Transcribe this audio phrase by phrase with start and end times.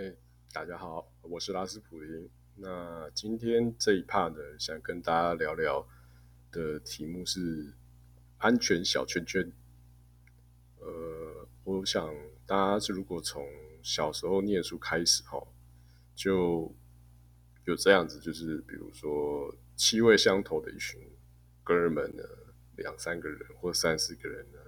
[0.00, 0.16] 哎，
[0.50, 2.26] 大家好，我是拉斯普林。
[2.54, 5.86] 那今天这一 part 呢，想跟大家聊聊
[6.50, 7.74] 的题目是
[8.38, 9.52] 安全小圈圈。
[10.78, 12.16] 呃，我想
[12.46, 13.46] 大家是如果从
[13.82, 15.38] 小时候念书开始哈，
[16.14, 16.74] 就
[17.66, 20.98] 有这样子，就是比如说气味相投的一群
[21.62, 22.24] 哥们呢，
[22.76, 24.59] 两三个人或三四个人呢，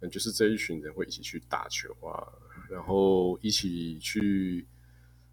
[0.00, 2.26] 嗯就是这一群人会一起去打球啊。
[2.70, 4.66] 然后一起去，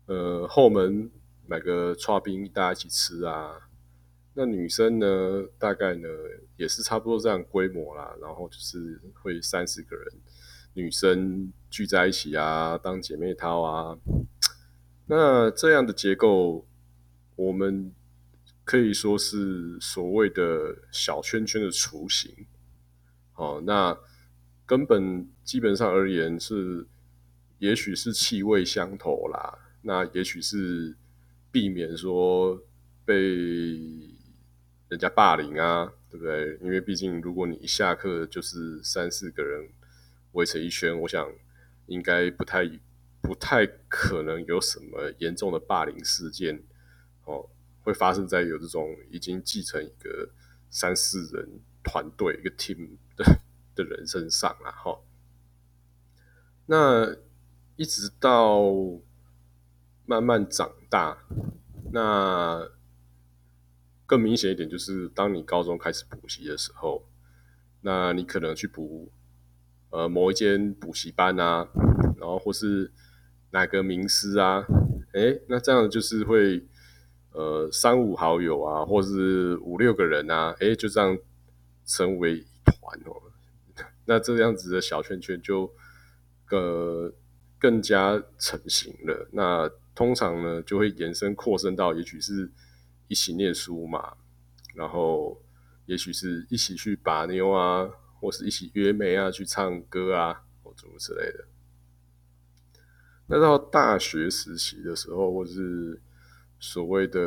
[0.06, 1.12] 呃，后门
[1.46, 3.70] 买个串冰，大家一起吃啊。
[4.34, 6.08] 那女生呢，大概呢
[6.56, 8.16] 也是差不多这样规模啦。
[8.22, 10.08] 然后就是会三四个人，
[10.74, 13.98] 女生聚在一起啊，当姐妹淘啊。
[15.08, 16.66] 那这样的结构，
[17.36, 17.94] 我们
[18.64, 22.48] 可以说是所谓的小圈圈的雏形。
[23.34, 23.98] 好，那
[24.66, 26.88] 根本基本上而言是。
[27.60, 30.94] 也许是气味相投啦，那也许是
[31.54, 32.62] 避免说
[33.06, 33.16] 被
[34.90, 36.60] 人家霸凌啊，对不对？
[36.62, 39.70] 因为毕竟如果你一下课就是三四个人
[40.34, 41.26] 围成一圈，我想
[41.86, 42.70] 应该不太
[43.22, 46.62] 不太可能有什么严重的霸凌事件
[47.24, 47.50] 哦，
[47.84, 50.30] 会发生在有这种已经继承一个
[50.70, 53.24] 三四人团队一个 team 的
[53.76, 55.00] 的人身上了哈。
[56.66, 57.18] 那。
[57.78, 58.72] 一直到
[60.06, 61.18] 慢慢长大，
[61.92, 62.72] 那
[64.06, 67.06] 更明显一点就是，当你高中开始补习的时候，
[67.82, 69.12] 那你可能去补
[69.90, 71.68] 呃某一间补习班啊，
[72.18, 72.94] 然后或是
[73.52, 74.66] 哪个名师啊，
[75.12, 76.66] 哎，那这样就是会
[77.34, 81.18] 呃三五好友啊，或是五六个人啊，哎，就这样
[81.86, 83.22] 成为一团哦。
[84.06, 85.74] 那这样子的小圈圈就
[86.52, 87.14] 呃。
[87.58, 92.52] 更加成型了，那通常呢就会延伸扩伸到，也许是
[93.08, 94.18] 一起念书嘛，
[94.76, 95.42] 然后
[95.86, 101.48] 也许是一起去把妞啊，或是一起约妹啊，去唱歌啊，或诸如此类的。
[103.28, 106.00] 那到大学时期的时候，或是
[106.60, 107.20] 所谓的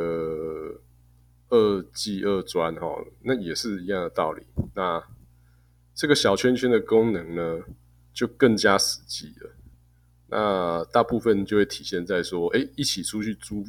[1.49, 4.45] 二技二专哈，那也是一样的道理。
[4.75, 5.03] 那
[5.99, 7.59] 这个小圈圈的功能呢，
[8.13, 9.51] 就更加实际了。
[10.27, 13.65] 那大部分就会体现在说，哎，一起出去租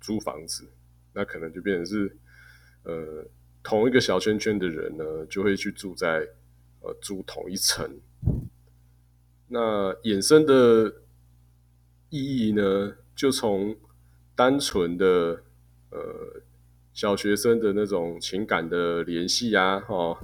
[0.00, 0.66] 租房子，
[1.12, 2.16] 那可能就变成是，
[2.84, 3.26] 呃，
[3.62, 6.26] 同一个小圈圈的人呢，就会去住在
[6.80, 8.00] 呃租同一层。
[9.48, 11.02] 那衍生的
[12.08, 13.76] 意义呢，就从
[14.34, 15.42] 单纯的
[15.90, 16.40] 呃
[16.94, 20.18] 小学生的那种情感的联系啊，哈，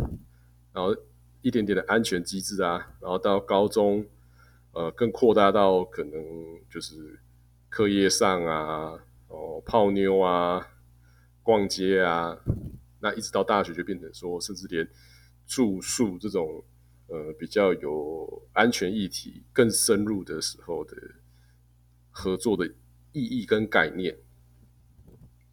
[0.73, 0.97] 然后
[1.43, 4.07] 一点点的安全机制啊，然后到高中。
[4.73, 6.13] 呃，更扩大到可能
[6.71, 7.19] 就是
[7.69, 10.65] 课业上啊，哦，泡妞啊，
[11.43, 12.39] 逛街啊，
[13.01, 14.89] 那一直到大学就变成说，甚至连
[15.45, 16.63] 住宿这种
[17.09, 20.97] 呃比较有安全议题更深入的时候的
[22.13, 22.65] 合作的
[23.11, 24.17] 意义跟概念。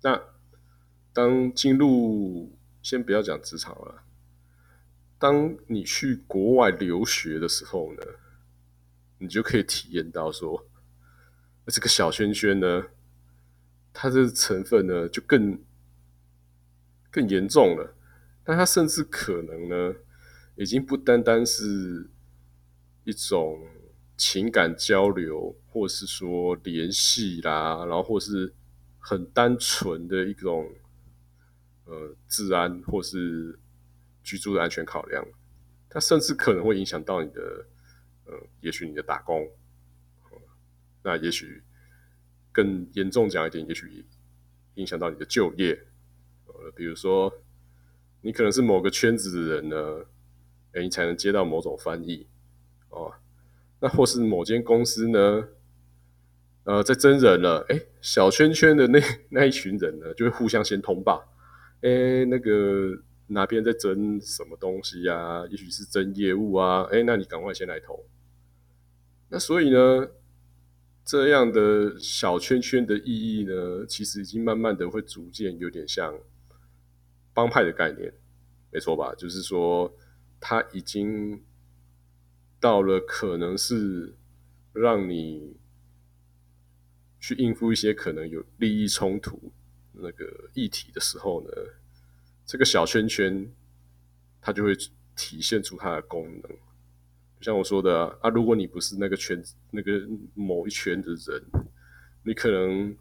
[0.03, 0.21] 那
[1.11, 4.03] 当进入先不要讲职场了，
[5.19, 8.01] 当你去国外留学的时候呢？
[9.19, 10.69] 你就可以体验到说，
[11.65, 12.85] 这个小圈圈呢，
[13.91, 15.59] 它的成分呢就更
[17.09, 17.95] 更严重了。
[18.43, 19.95] 但它甚至可能呢，
[20.55, 22.11] 已经不单单是
[23.05, 23.67] 一种
[24.15, 28.53] 情感交流，或是说联系啦，然后或是
[28.99, 30.69] 很单纯的一种
[31.85, 33.57] 呃治安或是
[34.27, 35.25] 居住的安全考量。
[35.89, 37.65] 它甚至可能会影响到你的。
[38.29, 39.49] 呃，也许你的打工，
[41.01, 41.63] 那也许
[42.51, 44.05] 更严重讲一点，也许
[44.73, 45.87] 影响到你的就业。
[46.47, 47.33] 呃，比如说
[48.19, 50.05] 你可能是某个圈子的人呢，
[50.73, 52.27] 哎，你才能接到某种翻译
[52.89, 53.13] 哦。
[53.79, 55.47] 那或是某间公司呢，
[56.65, 58.99] 呃，在真人了，哎，小圈圈的那
[59.31, 61.33] 那一群人呢，就会互相先通报，
[61.79, 65.45] 哎，那个哪边在争什么东西呀？
[65.49, 68.05] 也许是争业务啊，哎，那你赶快先来投。
[69.29, 70.07] 那所以呢，
[71.03, 76.17] 这样的小圈圈的意义呢，其实已经慢慢的会逐渐有点像
[77.33, 78.13] 帮派的概念，
[78.71, 79.13] 没错吧？
[79.15, 79.93] 就是说，
[80.39, 81.43] 它已经
[82.59, 84.15] 到了可能是
[84.71, 85.57] 让你
[87.19, 89.51] 去应付一些可能有利益冲突
[89.91, 91.49] 那个议题的时候呢，
[92.47, 93.47] 这个小圈圈
[94.41, 94.73] 它就会
[95.15, 96.41] 体现出它的功能。
[97.39, 100.01] 就像我说的啊，如果你不是那个圈子、那个
[100.33, 101.43] 某一圈的人，
[102.23, 102.95] 你可能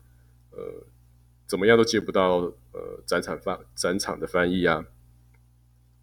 [0.51, 0.85] 呃
[1.47, 4.85] 怎么样都接不到呃展场翻展场的翻译啊，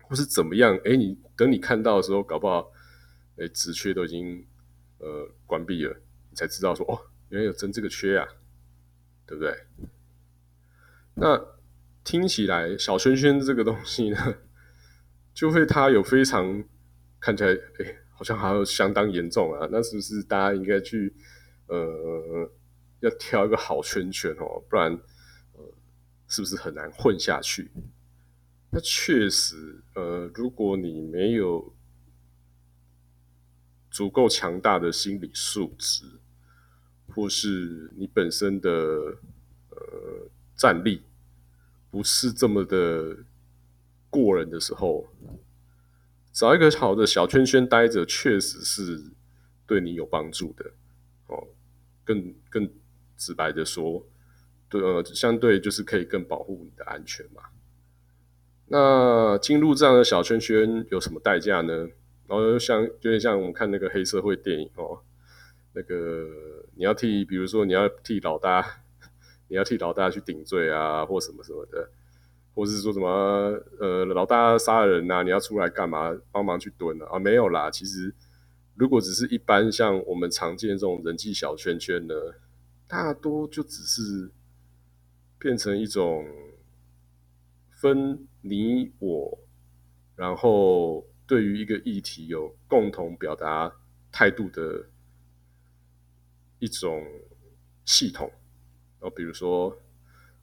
[0.01, 0.75] 或是怎么样？
[0.85, 2.71] 哎，你等你看到的时候，搞不好
[3.37, 4.47] 哎职缺都已经
[4.99, 5.95] 呃关闭了，
[6.29, 6.97] 你才知道说哦，
[7.29, 8.27] 原来有增这个缺啊，
[9.27, 9.53] 对不对？
[11.15, 11.37] 那
[12.03, 14.35] 听起来小圈圈这个东西呢，
[15.33, 16.63] 就会它有非常
[17.19, 19.67] 看起来哎，好像还有相当严重啊。
[19.71, 21.15] 那是不是大家应该去
[21.67, 22.51] 呃
[22.99, 24.61] 要挑一个好圈圈哦？
[24.69, 24.91] 不然
[25.53, 25.73] 呃
[26.27, 27.71] 是不是很难混下去？
[28.71, 31.75] 那确实呃，如果你没有
[33.91, 36.03] 足够强大的心理素质，
[37.07, 40.27] 或是你本身的呃
[40.57, 41.03] 战力。
[41.93, 43.17] 不是这么的
[44.09, 45.09] 过人的时候，
[46.31, 49.11] 找一个好的小圈圈待着，确实是
[49.67, 50.71] 对你有帮助的。
[51.27, 51.49] 哦，
[52.03, 52.67] 更更
[53.15, 54.07] 直白的说，
[54.67, 57.43] 对呃，相对就是可以更保护你的安全嘛。
[58.65, 61.89] 那进入这样的小圈圈有什么代价呢？
[62.27, 65.01] 然后像有点像我们看那个黑社会电影哦，
[65.73, 66.27] 那个
[66.73, 68.79] 你要替，比如说你要替老大。
[69.53, 71.87] 你要替老大去顶罪啊，或什么什么的，
[72.55, 73.07] 或是说什么
[73.79, 76.11] 呃老大杀人呐，你要出来干嘛？
[76.31, 77.19] 帮忙去蹲啊？
[77.19, 78.15] 没有啦，其实
[78.73, 82.15] 如果只是一般像我们常见这种人际小圈圈呢，
[82.87, 84.31] 大多就只是
[85.37, 86.25] 变成一种
[87.69, 89.37] 分你我，
[90.15, 93.71] 然后对于一个议题有共同表达
[94.11, 94.87] 态度的
[96.57, 97.05] 一种
[97.85, 98.31] 系统。
[99.03, 99.77] 哦，比如说，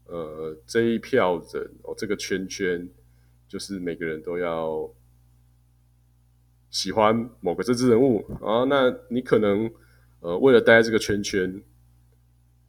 [0.04, 2.86] 呃，这一票人哦，这个圈圈
[3.48, 4.92] 就是每个人都要
[6.68, 8.64] 喜欢某个政治人物啊。
[8.64, 9.72] 那你可能
[10.20, 11.62] 呃，为了待在这个圈圈，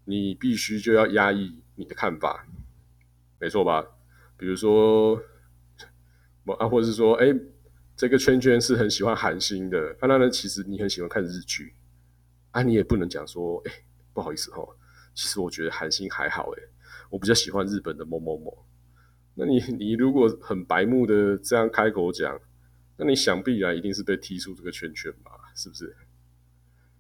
[0.06, 2.48] 你必须就要压抑你的看法，
[3.38, 3.86] 没错吧？
[4.38, 5.22] 比如说，
[6.58, 7.36] 啊，或者是说，哎，
[7.98, 11.74] 这个圈圈是很喜欢韩星的，那呢，其实你很喜欢看日剧，
[12.52, 13.72] 啊，你也不能讲说，哎，
[14.14, 14.66] 不好意思哈。
[15.14, 16.64] 其实我觉得韩星还好诶，
[17.10, 18.66] 我比较喜欢日本的某某某。
[19.36, 22.40] 那你你如果很白目的这样开口讲，
[22.98, 25.32] 那你想必然一定是被踢出这个圈圈吧？
[25.56, 25.96] 是不是？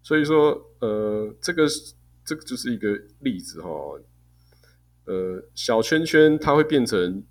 [0.02, 1.68] 所以说，呃，这个
[2.26, 3.70] 这个就是一个例子哈。
[5.06, 7.24] 呃，小圈圈它会变成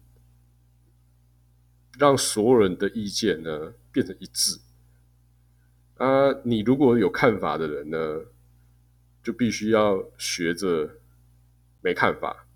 [1.99, 4.59] 让所有人的意见呢变成一致
[5.97, 6.33] 啊。
[6.45, 7.99] 你如果有看法的人呢？
[9.23, 10.97] 就必须要学着
[11.81, 12.47] 没看法。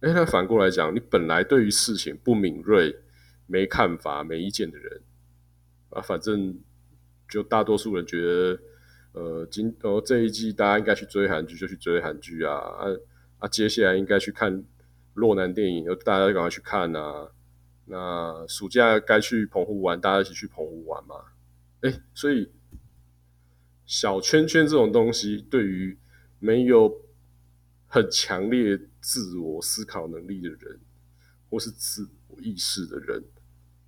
[0.00, 2.96] 哎，那反过来讲，你本来对于事情不敏锐、
[3.46, 5.02] 没看法、没意见的人
[5.90, 6.58] 啊，反正
[7.28, 8.58] 就大多数人觉得，
[9.12, 12.86] 呃，今哦这一季大家应该去追韩剧，就去追韩剧啊啊
[13.38, 13.48] 啊！
[13.48, 14.64] 接下来应该去看
[15.14, 17.30] 洛南电影，大家赶快去看啊。
[17.84, 21.16] 那暑假该去澎湖玩，大家一起去澎湖玩嘛。
[21.82, 22.50] 哎，所以
[23.84, 25.98] 小圈圈这种东西对于
[26.42, 27.00] 没有
[27.86, 30.80] 很强烈自我思考能力的人，
[31.48, 33.22] 或是自我意识的人，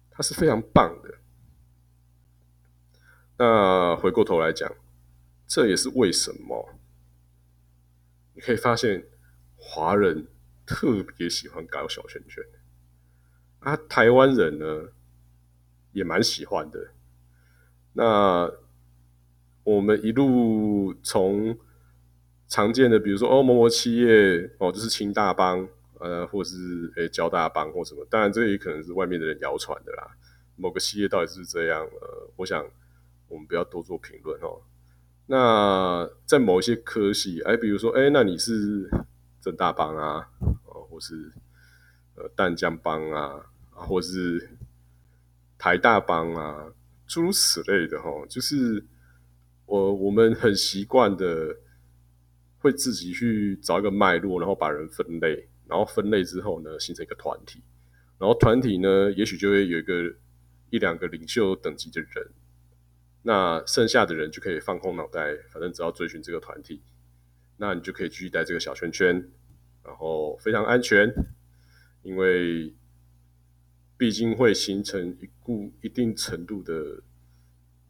[0.08, 1.18] 他是非常棒的。
[3.38, 4.72] 那回过头来讲，
[5.48, 6.78] 这也是为什么
[8.34, 9.04] 你可以发现
[9.56, 10.28] 华人
[10.64, 12.44] 特别喜欢搞小圈圈，
[13.58, 14.92] 啊，台湾人呢
[15.90, 16.92] 也蛮喜欢的。
[17.94, 18.52] 那
[19.64, 21.58] 我们一路从
[22.54, 25.68] 常见的，比如说哦，某某企业哦，就是清大帮，
[25.98, 30.16] 呃，或者是诶交大帮或什么，当然这也可能是外面的人谣传的啦。
[30.54, 31.82] 某个企业到底是这样？
[31.84, 32.64] 呃，我想
[33.26, 34.62] 我们不要多做评论哦。
[35.26, 38.88] 那在某一些科系，哎，比如说哎，那你是
[39.40, 40.28] 正大帮啊，
[40.66, 41.32] 哦，或是
[42.14, 44.50] 呃淡江帮啊，或是
[45.58, 46.72] 台大帮啊，
[47.08, 48.84] 诸如此类的哈，就是
[49.66, 51.56] 我我们很习惯的。
[52.64, 57.62] 会自己去找一个脉络，然后把人分类，然后分类之后呢，形成一个团体，
[58.18, 60.10] 然后团体呢，也许就会有一个
[60.70, 62.30] 一两个领袖等级的人，
[63.20, 66.80] 那剩下的人就可以放空脑袋，反正只要追寻这个团体，
[67.58, 69.14] 那你就可以继续待这个小圈圈，
[69.84, 71.12] 然后非常安全，
[72.02, 72.74] 因为
[73.98, 77.02] 毕竟会形成一固一定程度的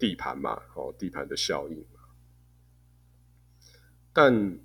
[0.01, 1.87] 地盘嘛，哦，地盘的效应。
[4.15, 4.61] 但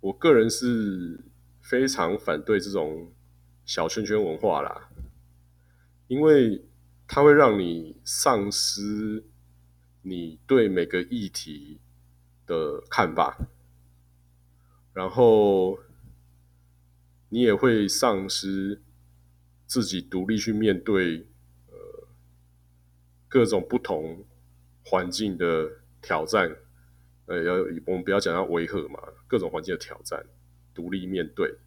[0.00, 1.24] 我个人是
[1.60, 3.12] 非常反对这种
[3.64, 4.88] 小圈圈文化啦，
[6.06, 6.64] 因为
[7.08, 9.24] 它会让你丧失
[10.02, 11.80] 你对每个议题
[12.46, 13.36] 的看法，
[14.94, 15.80] 然后
[17.28, 18.80] 你也会丧失
[19.66, 21.26] 自己独立去面对
[21.66, 22.08] 呃
[23.28, 24.24] 各种不同
[24.84, 26.56] 环境的挑战。
[27.30, 27.54] 呃，要
[27.86, 30.26] 我们不要讲要维和嘛，各种环境的挑战，
[30.74, 31.58] 独立面对，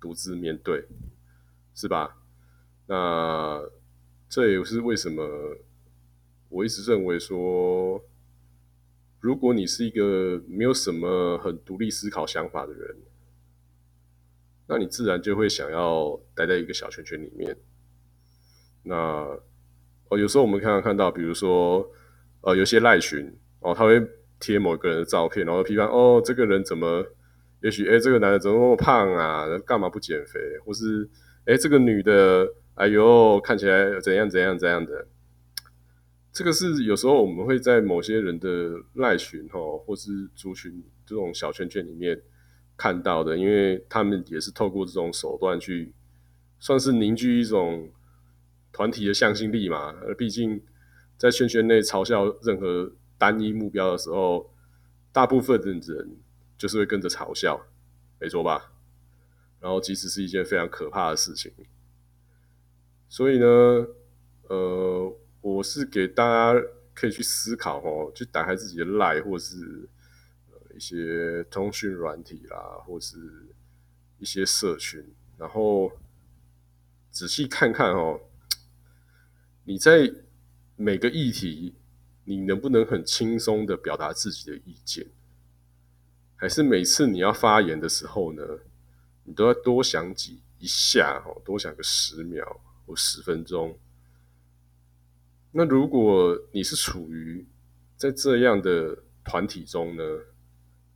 [0.00, 0.86] 独自面对，
[1.74, 2.18] 是吧？
[2.86, 3.68] 那
[4.28, 5.56] 这也是为什么
[6.48, 8.00] 我一直认为说，
[9.18, 12.96] 如果你是一个没有什么很独立思考想法的人，
[14.68, 17.56] 那你自然就会想要待在一个小圈圈里面。
[18.84, 18.94] 那
[20.10, 21.90] 哦，有时候我们看到看到，比如说
[22.42, 24.08] 呃，有些赖群哦，他会。
[24.40, 27.04] 贴某个人的照片，然后批判哦，这个人怎么？
[27.60, 29.44] 也许哎，这个男的怎么那么胖啊？
[29.66, 30.38] 干嘛不减肥？
[30.64, 31.10] 或是
[31.44, 35.08] 哎，这个女的，哎呦，看起来怎样怎样怎样的？
[36.32, 42.22] 这个是有时候我们会在某些人的赖群哈，或是族群这种小圈圈里面
[42.76, 45.92] 看到的，因为他们也是透过这种手段去，
[46.60, 47.90] 算是凝聚一种
[48.72, 49.96] 团体的向心力嘛。
[50.06, 50.62] 而毕竟
[51.16, 52.92] 在圈圈内嘲笑任何。
[53.18, 54.54] 单一目标的时候，
[55.12, 56.16] 大部分的人
[56.56, 57.66] 就是会跟着嘲笑，
[58.20, 58.72] 没错吧？
[59.60, 61.52] 然后，即使是一件非常可怕的事情，
[63.08, 63.46] 所以呢，
[64.44, 66.62] 呃，我是给大家
[66.94, 69.88] 可以去思考哦，去打开自己的 Line 或是
[70.52, 73.18] 呃一些通讯软体啦，或是
[74.18, 75.04] 一些社群，
[75.36, 75.90] 然后
[77.10, 78.20] 仔细看看哦，
[79.64, 80.08] 你在
[80.76, 81.74] 每个议题。
[82.28, 85.06] 你能不能很轻松的表达自己的意见？
[86.36, 88.42] 还是每次你要发言的时候呢，
[89.24, 93.78] 你都要多想几一下哦，多想个十秒或十分钟？
[95.52, 97.46] 那如果你是处于
[97.96, 100.02] 在这样的团体中呢，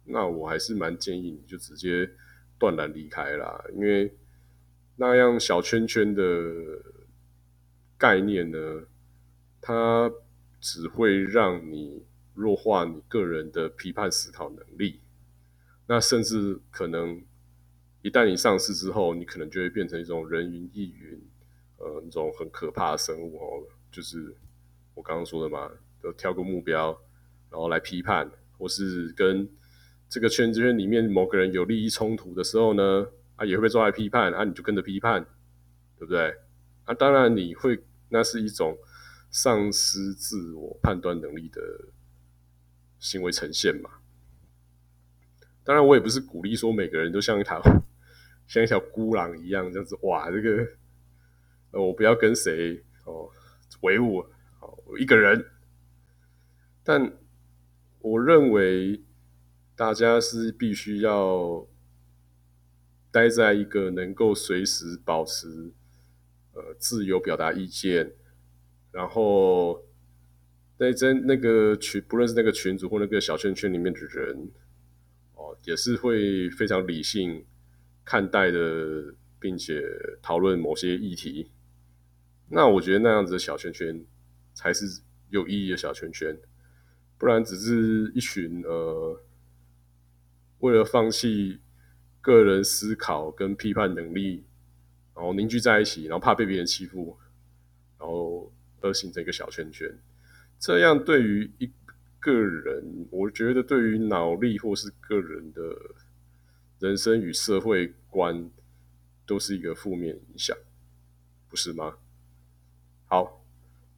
[0.04, 2.10] 那我还是蛮建议你就直接
[2.58, 4.14] 断然离开啦，因为
[4.96, 6.22] 那样小圈圈的
[7.96, 8.58] 概念呢，
[9.62, 10.12] 它。
[10.62, 12.04] 只会让你
[12.34, 15.00] 弱化你个人的批判思考能力，
[15.88, 17.20] 那甚至可能
[18.00, 21.20] 一旦你上市之后，你可能就会变成一种人云亦云，
[21.78, 23.66] 呃，那种很可怕的生物哦。
[23.90, 24.36] 就是
[24.94, 25.68] 我刚刚说的嘛，
[26.00, 26.96] 就挑个目标，
[27.50, 29.46] 然后来批判，或是跟
[30.08, 35.26] 这个圈子圈里面某个人有利益冲突的时候呢，啊，也会被抓来批判，啊，你就跟着批判，
[35.98, 36.36] 对不对？
[36.84, 38.78] 啊，当然你会，那是一种。
[39.32, 41.60] 丧失自我判断能力的
[42.98, 43.90] 行为呈现嘛？
[45.64, 47.60] 当然，我也不是鼓励说每个人都像一条
[48.46, 49.98] 像一条孤狼一样这样子。
[50.02, 50.68] 哇，这个
[51.70, 53.30] 呃，我不要跟谁哦
[53.80, 54.18] 为伍
[54.60, 55.46] 哦，一个人。
[56.84, 57.16] 但
[58.00, 59.02] 我认为
[59.74, 61.66] 大家是必须要
[63.10, 65.72] 待在一个能够随时保持
[66.52, 68.12] 呃自由表达意见。
[68.92, 69.82] 然后，
[70.76, 74.50] 那在那个群，不论是那个群组或那个小圈圈里面的人，
[75.34, 77.42] 哦，也是会非常理性
[78.04, 79.82] 看待的，并且
[80.20, 81.50] 讨论某些议题。
[82.50, 84.04] 那我觉得那样子的小圈圈
[84.52, 86.38] 才是有意义的小圈圈，
[87.16, 89.22] 不然只是一群呃，
[90.58, 91.60] 为了放弃
[92.20, 94.44] 个人思考跟批判能力，
[95.14, 97.16] 然后凝聚在一起，然后怕被别人欺负，
[97.98, 98.52] 然后。
[98.82, 99.88] 而形成一个小圈圈，
[100.58, 101.70] 这样对于一
[102.18, 105.62] 个人，我觉得对于脑力或是个人的
[106.80, 108.50] 人生与社会观，
[109.24, 110.56] 都是一个负面影响，
[111.48, 111.96] 不是吗？
[113.06, 113.44] 好，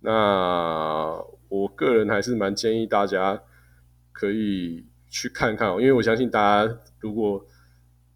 [0.01, 3.43] 那我个人还是蛮建议大家
[4.13, 7.47] 可以去看看哦，因为我相信大家如果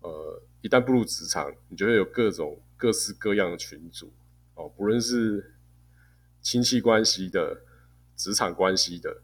[0.01, 4.13] 呃一旦步入职场，你就会有各种各式各样的群组
[4.55, 5.55] 哦，不论是。
[6.51, 7.61] 亲戚关系的、
[8.17, 9.21] 职场关系的、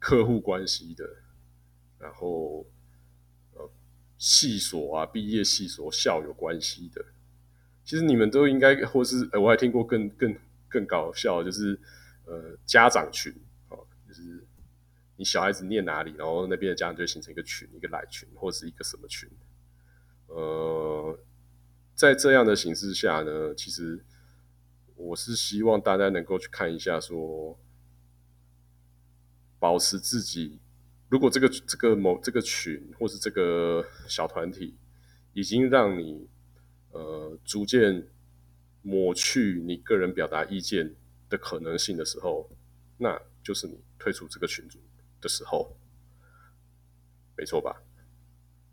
[0.00, 1.08] 客户关系的，
[2.00, 2.66] 然后
[3.52, 3.70] 呃，
[4.18, 7.04] 系所啊、毕业系所、校友关系的，
[7.84, 10.36] 其实你们都应该，或是呃，我还听过更更
[10.68, 11.78] 更搞笑，就是
[12.24, 13.32] 呃，家长群
[13.68, 14.44] 哦，就是
[15.14, 19.30] 你小孩子念哪里，然后那边的家长就形成一个群，一个赖群，或是一个什么群，
[20.26, 21.16] 呃，
[21.94, 24.04] 在这样的形式下呢，其实。
[25.08, 27.58] 我是希望大家能够去看一下，说
[29.58, 30.60] 保持自己。
[31.08, 34.76] 如果这个这个某这个群或是这个小团体
[35.32, 36.28] 已经让你
[36.90, 38.06] 呃逐渐
[38.82, 40.94] 抹去你个人表达意见
[41.30, 42.50] 的可能性的时候，
[42.98, 44.78] 那就是你退出这个群组
[45.22, 45.74] 的时候，
[47.36, 47.82] 没错吧？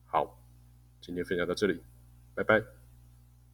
[0.06, 0.42] 好。
[1.00, 1.84] 今天分享到这里，
[2.34, 2.75] 拜拜。